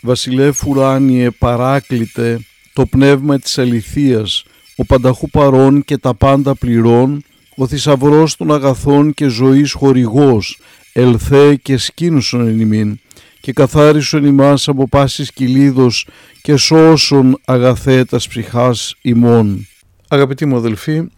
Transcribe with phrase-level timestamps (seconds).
[0.00, 2.40] Βασιλεύ ουράνιε παράκλητε
[2.72, 4.44] το πνεύμα της αληθείας,
[4.76, 7.24] ο πανταχού παρών και τα πάντα πληρών,
[7.56, 10.58] ο θησαυρός των αγαθών και ζωής χορηγός,
[10.98, 12.98] ελθέ και σκήνουσον εν ημίν,
[13.40, 16.08] και καθάρισον ημάς από πάσης κυλίδος
[16.42, 19.66] και σώσον αγαθέτας ψυχάς ημών.
[20.08, 21.08] Αγαπητοί μου αδελφοί,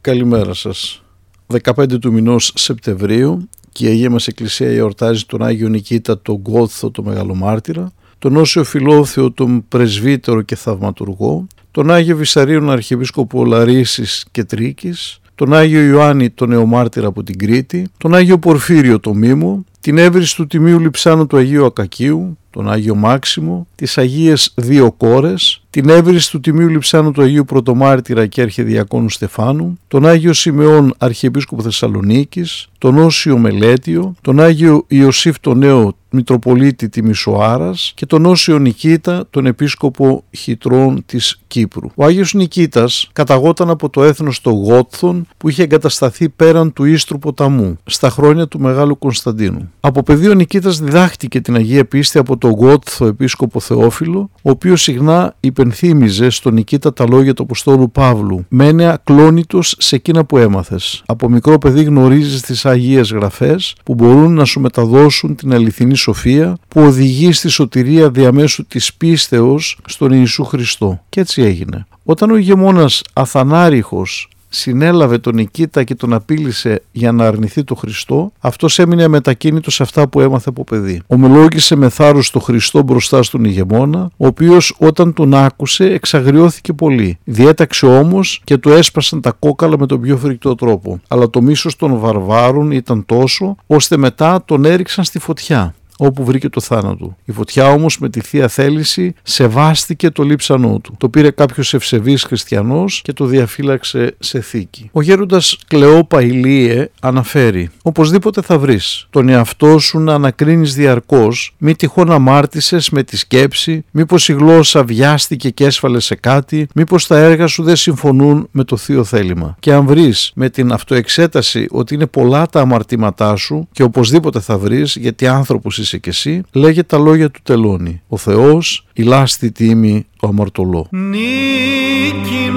[0.00, 1.02] καλημέρα σας.
[1.46, 6.90] 15 του μηνός Σεπτεμβρίου και η Αγία μας Εκκλησία εορτάζει τον Άγιο Νικήτα τον Γκόθο
[6.90, 14.44] το Μεγαλομάρτυρα τον Όσιο Φιλόθεο τον Πρεσβύτερο και Θαυματουργό, τον Άγιο Βυσαρίων Αρχιεπίσκοπο Λαρίσης και
[14.44, 19.98] Τρίκης, τον Άγιο Ιωάννη τον Νεομάρτυρα από την Κρήτη, τον Άγιο Πορφύριο το Μήμο, την
[19.98, 25.88] έβριση του Τιμίου Λιψάνου του Αγίου Ακακίου, τον Άγιο Μάξιμο, τις Αγίες Δύο Κόρες, την
[25.88, 32.68] έβριση του Τιμίου Λιψάνου του Αγίου Πρωτομάρτυρα και Αρχιδιακόνου Στεφάνου, τον Άγιο Σιμεών Αρχιεπίσκοπο Θεσσαλονίκης,
[32.78, 39.46] τον Όσιο Μελέτιο, τον Άγιο Ιωσήφ τον Νέο Μητροπολίτη Τιμισοάρας και τον Όσιο Νικήτα, τον
[39.46, 41.88] Επίσκοπο Χιτρών της Κύπρου.
[41.94, 47.18] Ο Άγιος Νικήτας καταγόταν από το έθνος των Γότθων που είχε εγκατασταθεί πέραν του Ίστρου
[47.18, 49.72] ποταμού, στα χρόνια του Μεγάλου Κωνσταντίνου.
[49.80, 54.82] Από παιδί ο Νικήτας διδάχτηκε την Αγία Πίστη από τον Γότθο Επίσκοπο Θεόφιλο, ο οποίος
[54.82, 58.44] συχνά υπενθύμιζε στον Νικήτα τα λόγια του Αποστόλου Παύλου.
[58.48, 61.02] Μένε ακλόνητος σε εκείνα που έμαθες.
[61.06, 66.56] Από μικρό παιδί γνωρίζεις τις Αγίες Γραφές που μπορούν να σου μεταδώσουν την αληθινή σοφία
[66.68, 71.00] που οδηγεί στη σωτηρία διαμέσου της πίστεως στον Ιησού Χριστό.
[71.08, 71.86] Και έτσι έγινε.
[72.04, 78.32] Όταν ο ηγεμόνας Αθανάριχος συνέλαβε τον Νικήτα και τον απείλησε για να αρνηθεί το Χριστό,
[78.40, 81.02] αυτός έμεινε μετακίνητος σε αυτά που έμαθε από παιδί.
[81.06, 87.18] Ομολόγησε με θάρρος το Χριστό μπροστά στον ηγεμόνα, ο οποίος όταν τον άκουσε εξαγριώθηκε πολύ.
[87.24, 91.00] Διέταξε όμως και του έσπασαν τα κόκαλα με τον πιο φρικτό τρόπο.
[91.08, 96.48] Αλλά το μίσος των βαρβάρων ήταν τόσο, ώστε μετά τον έριξαν στη φωτιά όπου βρήκε
[96.48, 97.16] το θάνατο.
[97.24, 100.94] Η φωτιά όμως με τη θεία θέληση σεβάστηκε το λείψανό του.
[100.98, 104.90] Το πήρε κάποιος ευσεβής χριστιανός και το διαφύλαξε σε θήκη.
[104.92, 111.74] Ο γέροντας Κλεόπα Ηλίε αναφέρει «Οπωσδήποτε θα βρεις τον εαυτό σου να ανακρίνεις διαρκώς, μη
[111.74, 117.18] τυχόν αμάρτησες με τη σκέψη, μήπως η γλώσσα βιάστηκε και έσφαλε σε κάτι, μήπως τα
[117.18, 119.56] έργα σου δεν συμφωνούν με το θείο θέλημα.
[119.60, 124.58] Και αν βρεις με την αυτοεξέταση ότι είναι πολλά τα αμαρτήματά σου και οπωσδήποτε θα
[124.58, 128.02] βρεις γιατί άνθρωπος είσαι κι εσύ, λέγε τα λόγια του τελώνει.
[128.08, 130.86] Ο Θεός, η λάστη τίμη, το αμαρτωλό.
[130.90, 132.52] Νίκη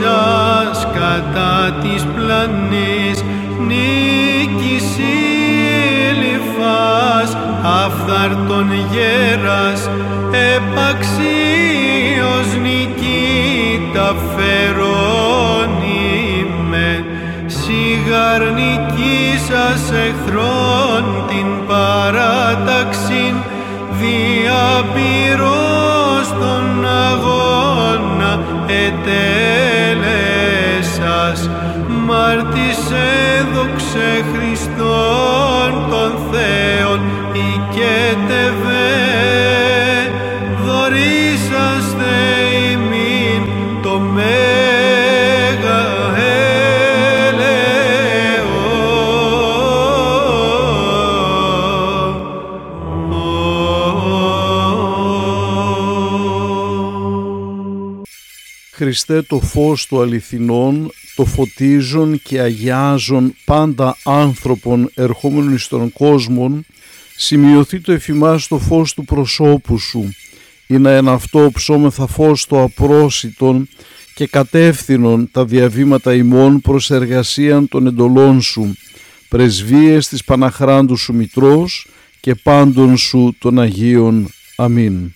[0.00, 3.24] σας κατά της πλανής,
[3.66, 6.28] νίκη σύλληφας,
[7.62, 9.90] αυθαρτον γέρας,
[10.54, 16.06] επαξίως νικήτα φερόνι
[16.70, 17.04] με,
[17.46, 19.18] σιγαρνική
[19.48, 20.87] σας εχθρόν
[21.68, 23.34] παράταξην
[24.00, 25.48] διαπυρός
[26.40, 28.32] τον αγώνα
[28.86, 30.30] ετέλεσας
[32.06, 32.80] μάρτης
[33.40, 35.47] έδοξε Χριστόν
[58.78, 66.60] Χριστέ το φως του αληθινών, το φωτίζον και αγιάζον πάντα άνθρωπον ερχόμενων εις τον κόσμο,
[67.16, 70.14] σημειωθεί το εφημάς το φως του προσώπου σου,
[70.66, 73.68] ή να εν αυτό ψώμεθα φως το απρόσιτον
[74.14, 78.74] και κατεύθυνον τα διαβήματα ημών προς εργασίαν των εντολών σου,
[79.28, 81.86] πρεσβείες της Παναχράντου σου Μητρός
[82.20, 84.30] και πάντων σου των Αγίων.
[84.56, 85.12] Αμήν.